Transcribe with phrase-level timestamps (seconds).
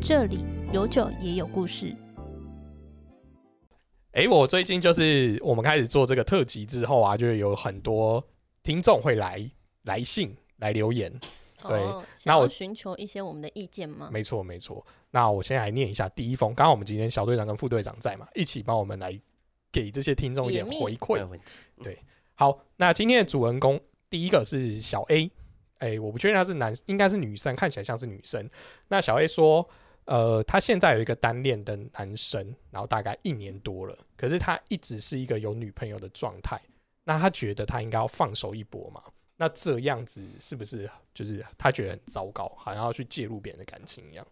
[0.00, 0.38] 这里
[0.72, 1.94] 有酒也有故事。
[4.12, 8.26] 哎，我最近就是我们开始做这个特辑之后啊，就有很多
[8.62, 9.50] 听众会来
[9.82, 11.12] 来信来留言。
[11.66, 14.08] 对哦那我寻求一些我们的意见吗？
[14.12, 14.84] 没错，没错。
[15.10, 19.18] 那我先来念一下第一封，刚刚我们今天小队长跟副队长在嘛，一起帮我们来
[19.72, 21.26] 给这些听众一点回馈没有。
[21.28, 21.98] 问题。
[22.34, 25.30] 好，那今天的主人公第一个是小 A，
[25.78, 28.48] 哎、我不确定他是男，应该是女生，看起来像是女生。
[28.86, 29.68] 那小 A 说，
[30.04, 36.60] 呃，他现在有一个单恋的男生，然后大概一年多了，可是他一直是一个有女朋友的状态。
[37.04, 39.02] 那他觉得他应该要放手一搏嘛？
[39.38, 44.26] 那这样子是不是就是他觉得很糟糕，好像要去介入别人的感情一样？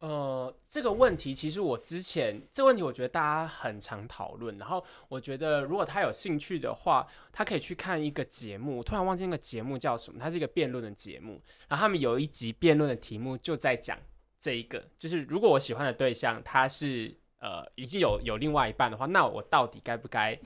[0.00, 4.56] 呃，这个问题其实我之前这个问题，我觉得大家很常讨论。
[4.56, 8.80] 然后我觉得，如果他有兴趣的话，他可以去看一个节目。
[8.80, 11.42] 突然忘记那个节目叫什么，它是一个辩论的节目。
[11.66, 13.98] 然后他们有一集辩论的题目就在讲
[14.38, 20.38] 这一个，就是如果我喜欢的对象他是呃已经有有另外一半的话，那我到底该不该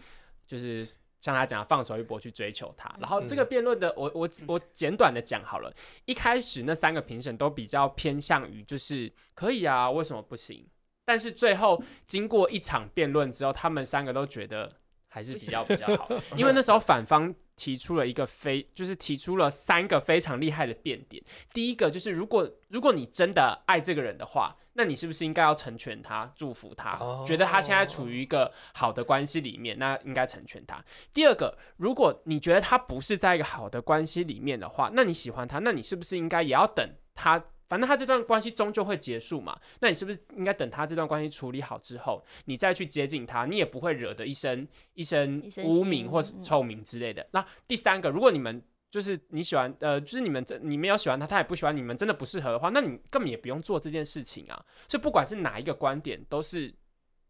[0.47, 0.88] 就是
[1.23, 2.92] 像他讲放手一搏去追求他？
[3.01, 5.73] 然后这个辩论的，我我我简短的讲好了。
[6.05, 10.67] 一开始那三个评审都比较偏向于就是可以啊，为什么不行？
[11.05, 14.69] 但是最后经过一场辩论之后，他们三个都觉得
[15.12, 21.22] 还是比较比较好， 因为那时候反方提出了一个非，就是提出了三个非常厉害的辩点。
[21.52, 30.82] 第一个就是，如果如果你真的爱这个人的话，那你是不是应该要成全他，祝福他，哦觉得他现在处于一个好的关系里面，那应该成全他。
[31.12, 37.44] 第二个，如果你觉得他不是在一个好的关系里面的话，那你喜欢他，那你是不是应该也要等他？
[37.73, 47.27] 反正他这段关系终究会结束嘛，那你是不是应该等他这段关系处理好之后，你再去接近他，你也不会惹得一身一身污名或是嗯臭名之类的。
[47.31, 54.62] 那第三个，如果你们就是你喜欢，呃，就是你们这你没有喜欢他，他也不喜欢你们，真的不适合的话，那你根本也不用做这件事情啊。
[54.87, 56.71] 所以不管是哪一个观点，都是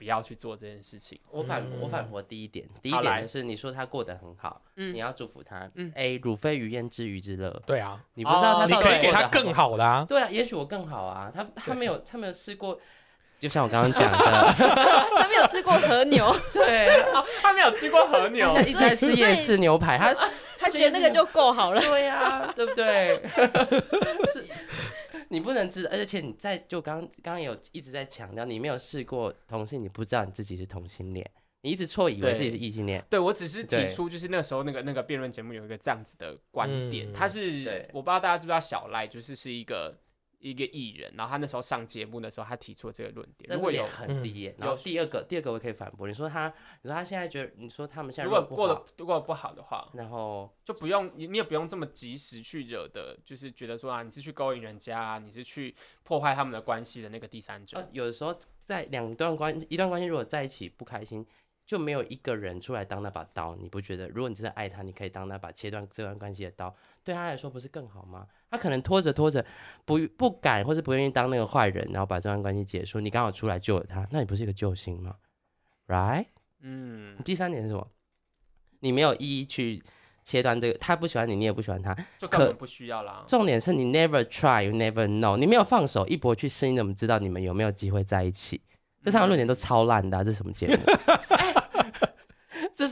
[0.02, 1.16] 不要去做这件事情。
[1.30, 5.70] 我反我反驳第一点，第一好来点就是你说他过得很好，嗯你要祝福他。
[5.74, 10.04] 嗯 A 汝非鱼焉知鱼之乐，对啊，你不知道他哦你到底可以给他过得更好的啊。
[10.08, 12.76] 对啊，也许我更好啊，他他没有他没有试过，
[13.38, 14.18] 就像我刚刚讲的，
[15.16, 20.12] 他没有吃过和牛， 对，哦，他没有吃过和牛他一直在吃夜市牛排，他
[20.58, 21.80] 他觉得那个就够好了。
[21.80, 23.22] 对呀、对不对？
[24.32, 24.44] 是，
[25.32, 31.28] 你不能知道，而且你在就刚刚刚有一直在强调，你没有试过同性，你不知道你自己是同性恋，
[31.62, 33.02] 你一直错以为自己是异性恋。
[33.08, 39.98] 对我只是提出，就是那时候那个那个辩论节目有一个这样子的观点，嗯他是对我不知道大家知不知道小赖就是是一个
[40.42, 57.78] 一个艺人，然后他那时候上节目的时候，他提出了这个论点，这如果有论点很低耶，然后第二个，第二个我可以反驳，你说他，你说他现在觉得，你说他们现在如果不好过得如果不好的话，然后就不用你你也不用这么及时去惹的，就是觉得说啊你是去勾引人家啊，你是去破坏他们的关系的那个第三者。
[57.78, 61.24] 呃，有的时候在两段关一段关系如果在一起不开心，
[61.64, 64.08] 就没有一个人出来当那把刀，你不觉得？
[64.08, 68.26] 如果你真的爱他，你可以当那把切断这段关系的刀，对他来说不是更好吗？
[68.52, 69.42] 他可能拖着拖着
[69.86, 75.16] 不不敢或是不愿意当那个坏人，然后把这段关系结束，你刚好出来救了他，那你不是一个救星吗
[75.88, 76.26] ？Right？
[76.60, 77.88] 嗯，第三点是什么？
[78.80, 79.82] 你没有一一去
[80.22, 81.96] 切断这个，他不喜欢你，你也不喜欢他。
[82.18, 83.24] 就根本不需要啦。
[83.26, 88.60] 重点是你 never try, you never know，你没有放手一搏去试，你怎么知道你们有没有机会在一起？
[89.00, 90.74] 这三个论点都超烂的啊、这是什么节目？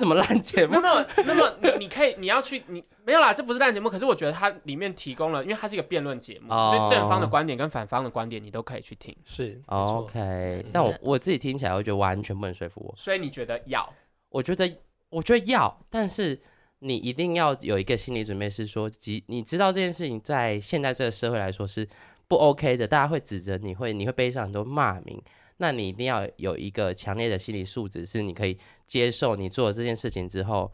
[0.00, 0.94] 什么烂节目没有？
[1.22, 9.14] 没有没有没有，你你可以你要去你没有啦，这不是烂节目，可是我觉得它里面提供了，因为它是一个辩论节目，哦所以正方的观点跟反方的观点你都可以去听。
[9.24, 12.94] 是 OK，但我我自己听起来，我觉得完全不能说服我。
[12.96, 13.88] 所以你觉得要
[14.30, 14.72] 我觉得，
[15.10, 16.40] 我觉得要，但是
[16.78, 21.86] 你一定要有一个心理准备，是说，即你知道这件事情在现在这个社会来说是
[22.26, 25.20] 不 OK 的，大家会指责你，会你会背上很多骂名。
[25.62, 28.56] 那你一定要有一个强烈的心理素质，是你可以
[28.86, 30.72] 接受你做了这件事情之后，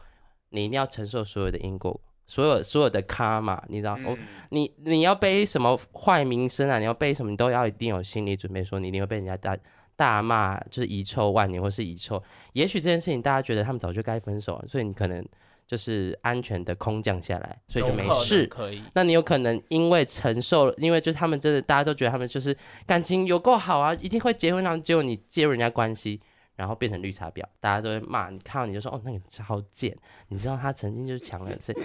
[0.51, 4.19] 你一定要承受所有的因果，所有所有的 karma，你知道，我、嗯
[4.51, 6.79] 你你要背什么坏名声啊？
[6.79, 7.29] 你要背什么？
[7.29, 9.57] 你都要一定有心理准备，说你一定会被人家大
[9.97, 12.23] 大骂，就是遗臭万年，或是遗臭。
[12.53, 15.25] 也许这件事情大家觉得他们早就该分手了，所以你可能
[15.65, 18.45] 就是安全的空降下来，所以就没事。
[18.45, 18.81] 可以。
[18.93, 22.55] 那你有可能因为承受了，因为就是他们真的大家都觉得他们就是
[22.85, 26.21] 感情有够好啊，一定会结婚，然后结果你介入人家关系，
[26.55, 29.97] 然后变成绿茶婊，大家都会骂你，看到你就说哦那个超贱，
[30.29, 31.79] 你知道他曾经就是抢了，所以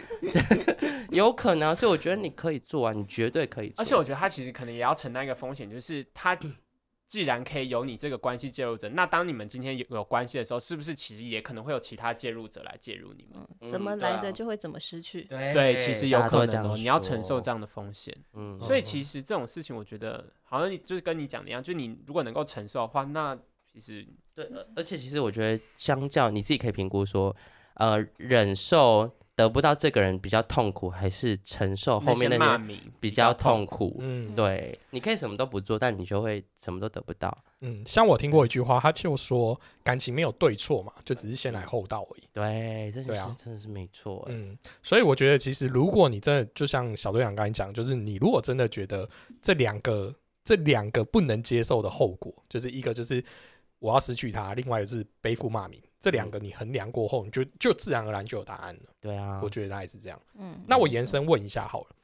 [1.16, 3.74] 有可能啊，所以我觉得你可以做啊，你绝对可以做。
[3.78, 6.38] 而且我觉得他其实可能也要承担一个风险，就是他
[7.12, 13.46] 既然可以有你这个关系介入者，那当你们今天有有关系的时候，是不是其实也可能会有其他介入者来介入你们？
[13.60, 15.24] 嗯，怎么来的就会怎么失去。
[15.24, 18.16] 对对，其实有可能哦，你要承受这样的风险。
[18.32, 23.38] 嗯所以其实这种事情，我觉得好像你就是跟你讲的一样，就你如果能够承受的话，那
[23.70, 24.02] 其实
[24.34, 27.36] 对，而而且其实我觉得，相较你自己可以评估说，
[27.74, 33.96] 呃，忍受得不到这个人比较痛苦，还是承受后面那些那些骂名比较痛苦。
[34.00, 37.36] 嗯对，你可以什么都不做，但你就会什么都得不到。
[37.60, 42.22] 嗯，像我听过一句话，他就说感情没有对错嘛，就只是先来后到而已。
[42.32, 44.22] 对，这件对啊事真的是没错。
[44.28, 49.08] 哎嗯，所以我觉得其实如果你真的就像小队长刚才讲，就是你如果真的觉得
[49.40, 50.14] 这两个
[50.44, 53.24] 这两个不能接受的后果，就是一个就是
[53.78, 58.82] 我要失去他，另外一个是背负骂名，这两个你衡量过后，你就就自然而然就有答案了。
[59.00, 60.20] 对啊，我觉得大概是这样。
[60.34, 61.96] 嗯，那我延伸问一下好了，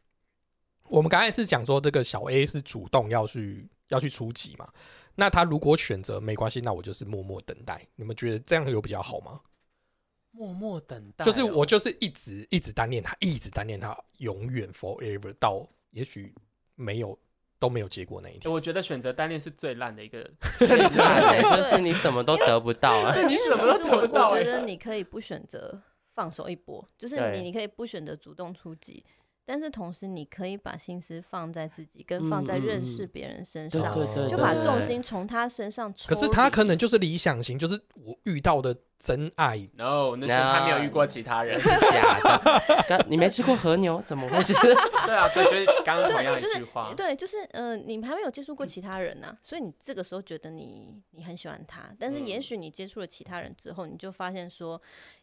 [0.85, 4.73] 我们刚才是讲说这个小 A 是主动要去要去出击嘛？
[5.17, 7.85] 那他如果选择没关系，那我就是默默等待。
[7.97, 9.41] 你们觉得这样有比较好吗？
[10.31, 16.33] 默默等待哦，就是我就是一直一直单恋他，一直单恋他，永远 forever 到也许
[16.77, 17.19] 没有
[17.59, 18.53] 都没有结果那一天。
[18.53, 20.29] 我觉得选择单恋是最烂的一个
[20.59, 21.03] 最 选择。
[21.03, 23.15] 烂的就是你什么都得不到啊。
[23.27, 25.81] 你什么都其实我得不到欸我觉得你可以不选择
[26.15, 29.05] 放手一搏，就是你你可以不选择主动出击，
[29.45, 36.13] 但是同时你可以把心思放在自己跟放在认识别人身对上，对对，就把重心从他身上抽。
[36.13, 39.57] 可是他可能就是理想型，就是我遇到的真爱。
[39.75, 41.61] No，那是他没有遇过其他人。
[41.61, 42.85] 是 假的。
[42.89, 44.53] 刚你没吃过和牛，怎么会是？
[45.07, 46.93] 对啊，对，就是刚刚同样对，就是一句话。
[46.97, 54.81] 对，就是呃，你还没有接触过其他人呐、所以你这个时候觉得你你很喜欢他，但是也嗯许你接触了其他人之后，你就发现说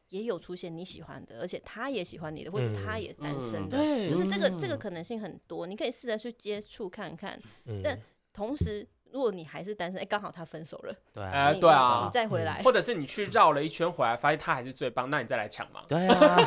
[0.09, 7.37] 也有出现你喜欢的，而且他也喜欢你的，或者他嗯也单身嗯的，对就是这个这个嗯可能性很多，你可以试着去接触看看。
[7.65, 7.99] 嗯，但
[8.33, 15.85] 同时，如果你还是单身，哎、刚好他分手了，对哎对啊你你再回来，或者是你去绕了一圈回来，发现他还是最棒，那你再来抢嘛。
[15.87, 16.37] 对啊，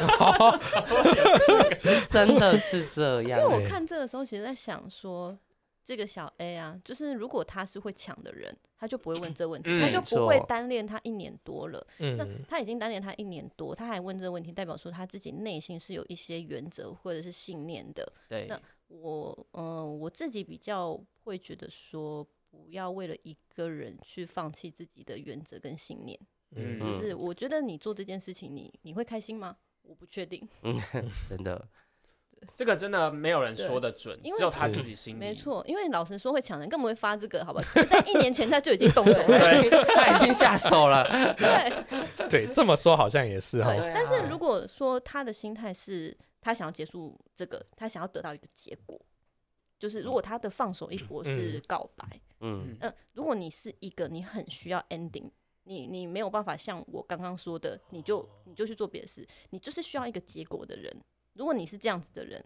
[2.10, 3.64] 真的是这样因为。
[3.64, 5.34] 我看这个时候，其实在想说，
[5.82, 11.86] 这个小 A 啊，就是如果他是会抢的人，他就不会问这个问题，嗯他就不会错单恋他一年多了。
[11.96, 18.06] 那嗯他已经单恋他一年多，他还问这个问题，代表说他自己内心是有一些原则或者是信念的。
[18.28, 26.18] 对那我，嗯、我自己比较会觉得说，不要为了一个人去放弃自己的原则跟信念。
[26.56, 29.56] 嗯就，是我觉得你做这件事情，你你会开心吗？
[29.82, 30.46] 我不确定。
[30.62, 30.78] 嗯，
[31.28, 31.68] 真的，
[32.54, 35.18] 这个真的没有人说的准，因为只有他自己心里。
[35.18, 37.62] 没，错，因为老实说，会抢人更不会发这个，好吧？
[37.88, 39.38] 在一年前他就已经动手了。
[39.94, 41.04] 他已经下手了。
[41.36, 43.74] 对对，这么说好像也是哈。
[43.94, 48.98] 但是啊如果说他的心态是他想要结束这个，他想要得到一个结果，
[49.78, 55.30] 就是如果他的放手一搏是嗯告白，嗯，嗯、如果你是一个你很需要 ending，
[55.64, 60.94] 你你没有办法像我刚刚说的，你就你就去做别的事，你就是需要一个结果的人。
[61.34, 62.44] 如果你是这样子的人，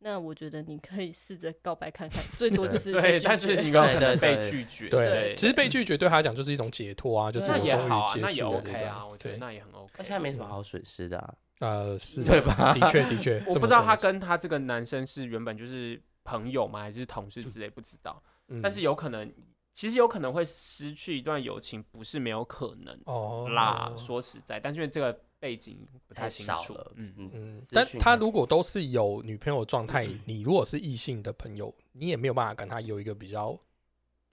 [0.00, 4.90] 那我觉得你可以试着告白看看，最多就是对，但是绝你有可能被拒绝。
[4.90, 9.92] 对对，其实被拒绝对他来讲就是一种解脱啊，就是那我终于也好啊，结那也束了这 OK 啊，我觉得那也很 OK。
[9.96, 11.34] 而且他没什么好损失的啊。
[11.60, 18.20] 呃是对吧的确的确， 我不知道他跟他这个男生是原本就是朋友吗，还是同事之类，不知道。
[18.48, 18.60] 嗯。
[18.60, 19.32] 但是有可能，
[19.72, 23.48] 其实有可能会失去一段友情，不是没有可能哦。
[23.50, 23.92] 啦。
[23.96, 26.74] 说实在，但是因为这个背景不太太清楚。
[26.74, 33.58] 了，嗯，嗯，嗯，但他如果都是有女朋友的状态，你如果是异性的朋友，你也没有办法跟他有一个比较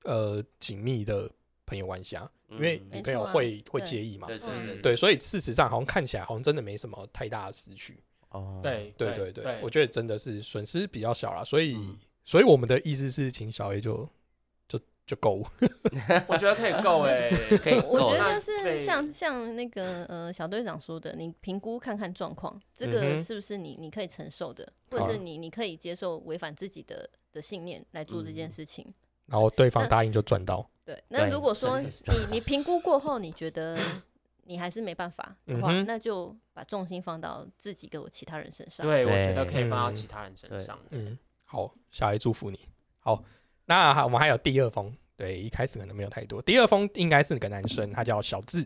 [0.04, 1.30] 呃紧密的
[1.66, 4.28] 朋友关系啊，因为嗯女朋友会会介意嘛。
[4.28, 4.82] 对对。
[4.82, 8.02] 对，所以事实上好像看起来好像真的没什么太大的失去。
[8.32, 11.44] 哦，对对对对对，我觉得真的是损失比较小啦。
[11.44, 14.08] 所以嗯所以我们的意思是，请小 A 就
[14.68, 15.44] 就就够。
[16.28, 28.94] 我觉得可以够哎， 可以我觉得是像像那个呃小队长说的，你评估看看状况，这个是不是你你可以承受的，或者是你你可以接受违反自己的的信念来做这件嗯事情。
[29.26, 30.70] 然后对方答应就赚到。
[30.86, 31.90] 对，那如果说你
[32.32, 33.78] 你评估过后，你觉得
[34.44, 38.86] 你还是没办法的话，嗯那就把重心放到自己跟我其他人身上。
[38.86, 40.78] 对，我觉得可以放到嗯其他人身上。
[40.90, 42.60] 嗯，好，小 A 祝福你。
[43.00, 43.24] 好，
[43.66, 46.42] 那我们还有第二封，对，一开始可能没有太多。
[46.42, 48.66] 第二封应该是个男生，他叫小智。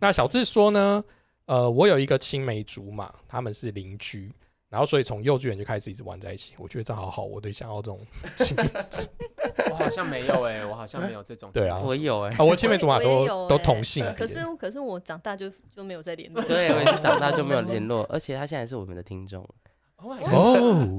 [0.00, 1.04] 那小智说呢，
[1.46, 4.32] 呃，我有一个青梅竹马，他们是邻居，
[4.68, 6.54] 然后所以从幼稚园就开始一直玩在一起。
[6.58, 8.00] 我觉得这好好，我对想要这种
[8.36, 9.06] 青梅竹
[9.70, 11.50] 我好像没有哎，我好像没有这种。
[11.52, 14.04] 对啊我有哎啊，，我青梅竹马都都同性。
[14.16, 16.42] 可是可是我长大就就没有再联络。
[16.42, 19.46] 对，我也是 长大就没有联络，而且他现在是我们的听众。
[19.96, 20.98] Oh 哦，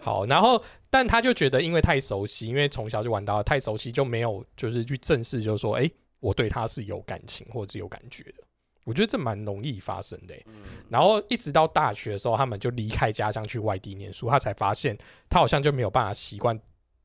[0.00, 5.88] 好，然后但他就觉得因为太熟悉，因为从小就玩到大太熟悉，就没有就是去正视，就是说，哎、
[6.18, 8.42] 我对他是有感情或者是有感觉的。
[8.84, 10.46] 我觉得这蛮容易发生的欸、
[10.88, 14.96] 然后一直到大学的时候，他们就离开家乡去外地念书，他才发现
[15.28, 16.58] 他好像就没有办法习惯，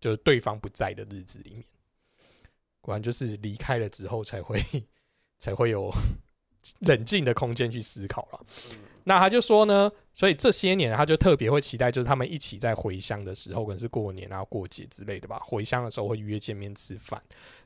[0.06, 1.64] 就是对方不在的日子里面。
[2.80, 4.64] 果然就是离开了之后，才会
[5.40, 5.92] 才会有
[6.82, 8.46] 冷静的空间去思考了。
[9.04, 15.40] 那他就说呢，所以这些年他就特别会期待，就是他们一起在回乡的时候，可能是过年啊、过节之类的吧。
[15.44, 17.20] 回乡的时候会约见面吃饭，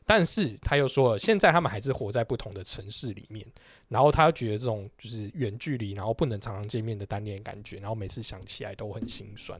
[0.05, 3.45] 但是他又说了，现在他们还是活在不同的城市里面，
[3.89, 9.59] 然后他又觉得这种就是远距离，然后不能常常见面的单恋感觉，然后每次想起来都很心酸。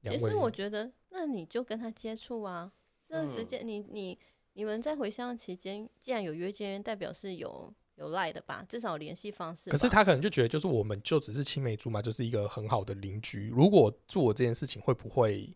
[0.00, 2.70] 其实我觉得，那你就跟他接触啊。
[3.02, 4.18] 这段时嗯间，你你
[4.52, 8.64] 你们在回乡期间，既然有约见面，代表是有有赖的吧？
[8.68, 9.68] 至少有联系方式。
[9.70, 13.48] 可是他可能就觉得，就是我们就只是青梅竹马，就是一个很好的邻居。
[13.48, 15.52] 如果做这件事情，会不会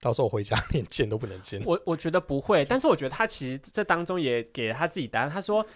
[0.00, 1.60] 到时候回家连见都不能见？
[1.64, 5.28] 我我觉得不会，但是我觉得他其实这当中也给了他自己答案。
[5.28, 5.66] 他说，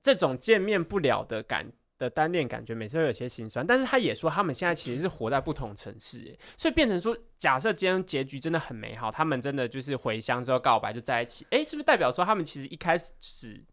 [0.00, 3.66] 这种见面不了的感的单恋感觉，每次会有些心酸。
[3.66, 13.64] 但是他也说，他们现在其实是活在不同城市，耶所以变成说，假设今天结局真的很美好，他们真的就是回乡之后告白就在一起，哎，是不是代表说他们其实一开始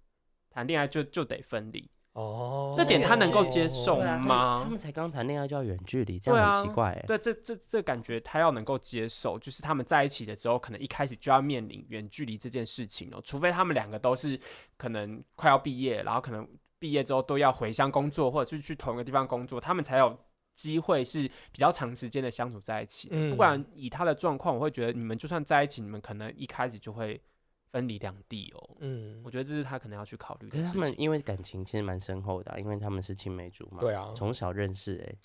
[0.50, 1.89] 谈恋爱就就得分离？
[2.13, 7.03] 哦这点他能够接受对啊，他们吗他们才刚谈恋爱就要远距离，这样很奇怪哎。
[7.08, 13.20] 对，这这这感觉他要能够接受，就是他们在一起的时候，可能一开始就要面临远距离这件事情哦。
[13.24, 14.39] 除非他们两个都是
[14.77, 16.48] 可能快要毕业，然后可能
[16.84, 20.20] 毕业之后都要回乡工作，或者是去同一个地方工作，他们才有
[20.54, 23.08] 机会是比较长时间的相处在一起。
[23.10, 27.22] 嗯不然以他的状况，我会觉得你们就算在一起，你们可能一开始就会
[27.68, 28.75] 分离两地哦。
[28.82, 30.74] 嗯我，觉得这是他可能要去考虑可的事情。
[30.74, 35.16] 是他们因为感情其实蛮深厚的啊、因为他们是青梅竹马，对啊，从小认识哎、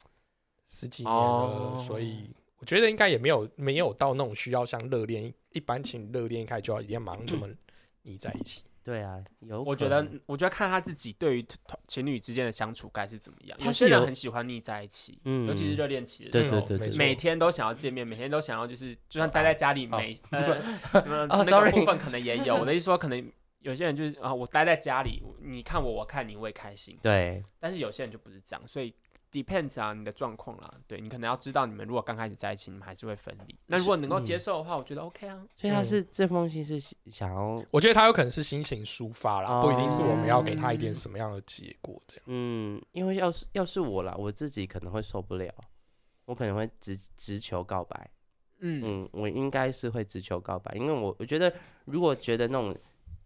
[0.68, 7.48] 十几年了，哦所以我觉得应该也没有没有到那种需要像热恋一般情侣热恋一开始就要一定要马上这么
[8.02, 8.62] 腻在一起。
[8.88, 11.46] 对啊，有我觉得，我觉得看他自己对于
[11.86, 13.58] 情侣之间的相处该是怎么样。
[13.60, 22.56] 他是有些人很喜欢腻在一起，嗯尤其是热恋期的对时候，对对对没错每天都想要见面，每天都想要就是，就算待在家里 哦每呃呃那个部分可能也有。
[22.56, 23.30] 我的意思说，可能
[23.60, 26.98] 有些人就是啊，我待在家里，你看我，我看你，我也开心。
[27.02, 28.94] 对，但是有些人就不是这样，所以
[29.32, 30.74] depends 啊你的状况啦。
[30.86, 33.56] 对你可能要知道，你们如果刚开始在一起，你们还是会分离。
[33.66, 35.46] 那如果能够接受的话，我觉得 OK 啊。
[35.54, 36.78] 所以他嗯是这封信是
[37.10, 42.24] 想要，我觉得他有可能是心情抒发啦，哦不一定是我们要给他一点什么样的结果这样。
[42.26, 45.52] 嗯，因为要是要是我啦，我自己可能会受不了，
[46.26, 48.10] 我可能会直直求告白。
[48.60, 51.52] 嗯，嗯，我应该是会直求告白，因为我我觉得
[51.84, 52.76] 如果觉得那种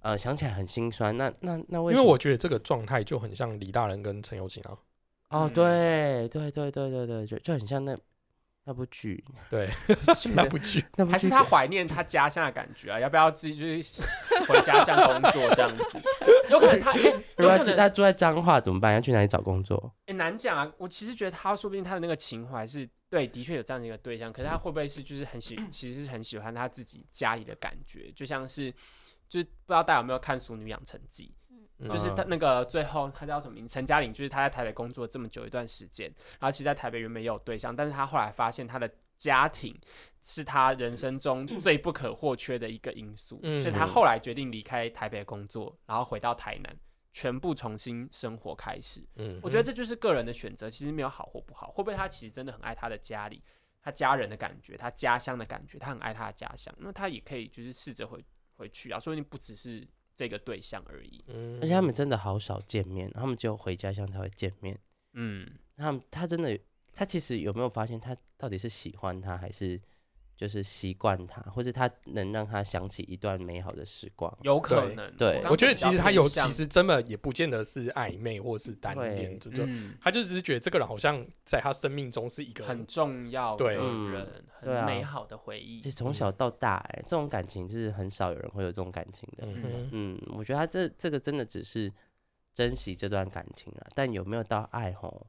[0.00, 2.04] 呃想起来很心酸，那那那为因为？
[2.04, 4.76] 我觉得这个状态就很像李大人跟陈友锦啊，
[5.32, 7.96] 哦，嗯对对对对对对，就就很像那
[8.64, 9.68] 那部剧，对，
[10.34, 10.84] 那部剧。
[10.96, 13.00] 那还是他怀念他家乡的感觉啊？
[13.00, 14.02] 要不要自己就是
[14.46, 15.84] 回家乡工作这样子？
[16.50, 18.94] 有可能他哎、 如果他他住在彰化怎么办？
[18.94, 19.92] 要去哪里找工作？
[20.06, 20.70] 哎、难讲啊。
[20.78, 28.70] 我其实觉得他说不定他的那个情怀是对，的确有这样的一个对象，可是他会不会是就是很喜， 其实是很喜欢他自己家里的感觉，就像是
[29.28, 31.34] 就是不知道大家有没有看《俗女养成记》。
[31.82, 33.74] 嗯就是他那个最后他叫什么名字？
[33.74, 36.06] 陈嘉玲，就是他在台北工作这么久一段时间，
[36.40, 39.78] 然后其实在台北原本也有对象，但是他后来发现他的家庭
[40.22, 46.76] 是他人生中 最不可或缺的一个因素，嗯所以他后来决定离开台北工作，然后回到台南，
[47.12, 49.04] 全部重新生活开始。
[49.16, 53.42] 嗯我觉得这就是个人的选择，其实没有好或不好，会不会他其实真的很爱他的家里，
[53.80, 58.24] 他家人的感觉，他家乡的感觉，他很爱他的家乡，那他也可以就是试着回
[58.56, 61.24] 回去啊，说不定不只是这个对象而已。
[61.28, 64.78] 嗯而且他们真的好少见面，他们只有回家乡才会见面。
[65.14, 66.58] 嗯，他们他真的，
[66.92, 69.80] 他其实有没有发现，他到底是喜欢他，还是
[70.42, 74.36] 就是习惯他，或是他能让他想起一段美好的时光？
[74.42, 75.16] 有可能。
[75.16, 85.88] 对我觉得其实他有，其实真的也不见得是暧昧或是单恋，就就嗯他就只是觉得这个人好像在他生命中是一个很重要的人，很美好的回忆其。
[85.88, 89.44] 实从小到大、哎，这种感情是很少有人会有这种感情的。
[89.46, 91.92] 嗯嗯，我觉得他这这个真的只是
[92.52, 95.24] 珍惜这段感情啊，但有没有到爱吼，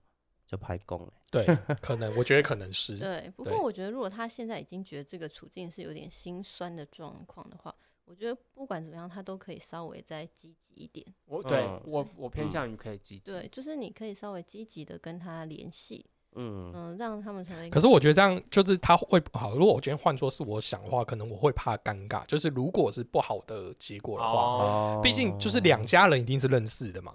[0.47, 1.13] 就拍供了。
[1.31, 1.45] 对，
[1.81, 7.73] 可能我觉得可能是 对，不过我觉得如果他现在已经觉得这个处境是有点心酸的状况的话，
[8.05, 11.05] 我觉得不管怎么样，他都可以稍微再积极一点。
[11.25, 13.31] 我对嗯我我偏向于可以积极。
[13.31, 17.69] 对，就是你可以稍微积极的跟他联系，嗯，嗯，让他们成为。
[17.69, 19.55] 可是我觉得这样就是他会好。
[19.55, 22.25] 如果我今天换作是我想的话，可能我会怕尴尬。
[22.27, 27.11] 就是如果是不好的结果的话，哦，毕竟就是两家人一定是认识的嘛。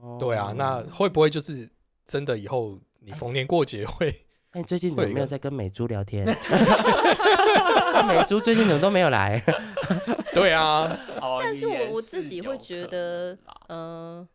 [0.00, 1.68] 哦对啊，那会不会就是
[2.06, 4.08] 真的以后你逢年过节会
[4.52, 6.24] 哎，你最近怎么没有在跟美珠聊天？
[8.06, 9.42] 美珠最近怎么都没有来？
[10.34, 13.36] 对啊，哦但是我我自己会觉得
[13.68, 14.28] 嗯，呃，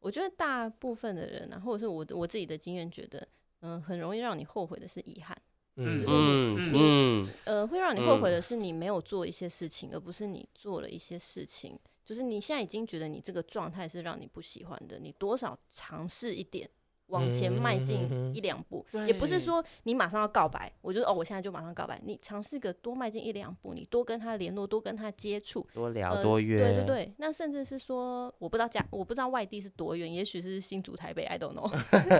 [0.00, 3.26] 我觉得大部分的人啊，或者是我我自己的经验，觉得，
[3.60, 5.36] 嗯、很容易让你后悔的是遗憾，
[5.76, 11.78] 嗯就是你嗯你嗯，呃，会让你后悔嗯的是你没有做一些事情，而不是你做了一些事情。
[12.04, 16.68] 就是你现在已经觉得你这个状态是让你不喜欢的，你多少尝试一点，
[17.06, 22.00] 往前迈进一两步，也不是说你马上要告白，我就哦，我现在就马上告白。
[22.04, 31.70] 你尝试个多迈进一两步，你多跟他联络，多跟他接触，多聊呃多约，对对对，那甚至是说，我不知道家，我不知道外地是多远，也许是新竹、台北，I don't know，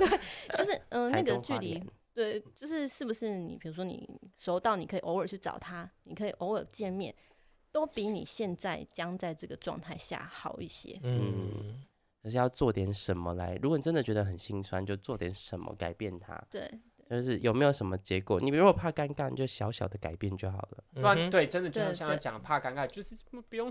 [0.56, 1.82] 就是嗯、呃、那个距离
[2.14, 7.12] 对，就是是不是你，比如说你熟到你可以偶尔去找他，你可以偶尔见面，
[7.74, 10.96] 都比你现在将在这个状态下好一些。
[11.02, 11.82] 嗯，
[12.22, 13.58] 可是要做点什么来。
[13.60, 16.40] 如果你真的觉得很心酸，就做点什么改变它。
[16.48, 16.70] 对，
[17.10, 18.38] 就是有没有什么结果？
[18.38, 20.84] 你如果怕尴尬，你就小小的改变就好了。
[20.94, 23.68] 不然嗯对，真的就像对对像他讲，怕尴尬，就是不不用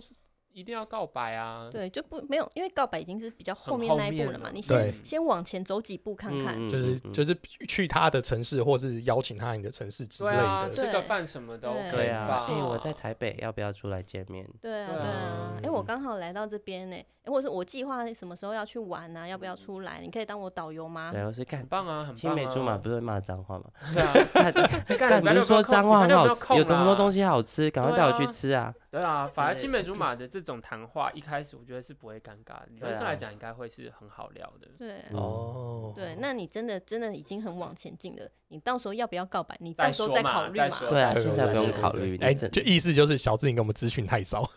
[0.53, 1.67] 一定要告白啊。
[1.71, 6.55] 对，就不没有，因为告白已经是比较后面那一步了嘛，了你先先往前走几步看看。
[6.57, 10.69] 嗯就是就是去他的城市，或是邀请他你的城市之类的。
[10.69, 12.47] 吃个饭什么的对 OK 啊，吧？
[12.47, 14.47] 所以我在台北，要不要出来见面？
[14.61, 19.99] 对啊，对对啊啊，哎、我刚好来到这边呢、哎，或者是我计划什么时候要去玩啊，要不要出来？
[20.01, 21.11] 你可以当我导游吗？
[21.11, 22.47] 对，我是干很棒啊，很青棒啊。
[22.47, 23.65] 梅竹马，不是骂脏话吗？
[23.93, 24.13] 对啊，
[24.97, 28.73] 干干干不是你们有没有空说脏话很好吃，有空啊很多东西好吃，赶快带我去吃啊！
[28.89, 34.67] 对啊，反而青梅竹马的这种谈话，一开始我觉得是不会尴尬的，理论上来讲应该会是很好聊的。
[34.77, 34.95] 对。
[35.09, 39.57] 嗯哦，对，那你真的真的已经很往前进了，你到时候要不要告白？
[39.59, 40.69] 你再到时候再考虑嘛。
[40.89, 42.17] 对啊，对现在不用考虑。
[42.19, 44.43] 哎，你真就意思就是小智你给我们资讯太少。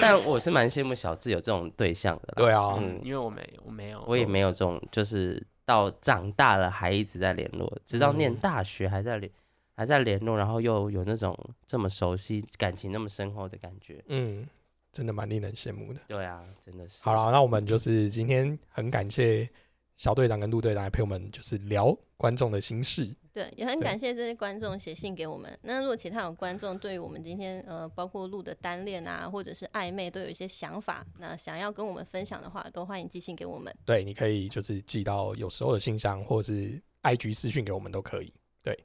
[0.00, 2.34] 但我是蛮羡慕小智有这种对象的啦。
[2.36, 9.30] 对啊，嗯因为我没我没有，我也没有这种，就是到长大了还一直在联络，直到念嗯大学还在联
[9.78, 14.02] 还在联络，然后又有那种这么熟悉、感情那么深厚的感觉。
[14.08, 14.44] 嗯，
[14.90, 16.00] 真的蛮令人羡慕的。
[16.08, 17.00] 对啊，真的是。
[17.00, 19.48] 好了，那我们就是今天很感谢
[19.96, 23.14] 小队长跟陆队长来陪我们，就是聊观众的心事。
[23.32, 25.56] 对，也很感谢这些观众写信给我们。
[25.62, 33.72] 那如果其他有观众对于我们今天呃，包括录的单恋啊，或者是暧昧，都有一些想法，那想要跟我们分享的话，都欢迎寄信给我们。
[33.84, 38.32] 对，你可以就是寄到有时候的信箱，或者是 IG 私讯给我们都可以。
[38.60, 38.76] 对，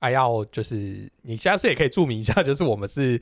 [0.00, 3.20] 还、要就是你下次也可以注明一下，就是我们是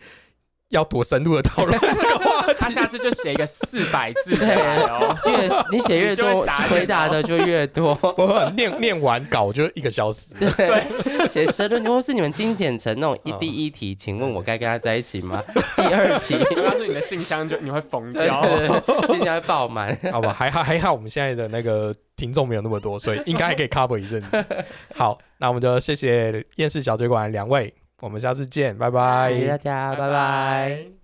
[0.69, 2.55] 要多深入的讨论这个话题。
[2.61, 6.35] 他下次就写一个四百字越你写越多，
[6.71, 7.99] 回答的就越多。
[8.17, 10.27] 我念念完稿就一个小时。
[10.39, 15.43] 对，写申论或是你们精简成那种一嗯第一题，请问我该跟他在一起吗？
[15.77, 18.41] 第二题，我告诉你的信箱就你会疯对掉。
[18.43, 19.97] 对对，信箱会爆满。
[20.13, 24.45] 好吧，还好还好，我们现在的那个听众没有那么多，所以应该还可以 cover 一阵子。
[24.95, 29.33] 好，那我们就谢谢夜市小酒馆两位，我们下次见，拜拜。
[29.33, 30.98] 谢谢大家，拜拜。